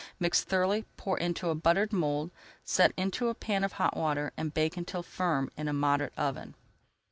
Mix 0.19 0.43
thoroughly, 0.43 0.85
pour 0.97 1.19
into 1.19 1.49
a 1.49 1.53
buttered 1.53 1.93
mould, 1.93 2.31
set 2.63 2.91
into 2.97 3.27
a 3.27 3.35
pan 3.35 3.63
of 3.63 3.73
hot 3.73 3.95
water, 3.95 4.33
and 4.35 4.51
bake 4.51 4.75
until 4.75 5.03
firm 5.03 5.51
in 5.55 5.67
a 5.67 5.73
moderate 5.73 6.13
oven. 6.17 6.55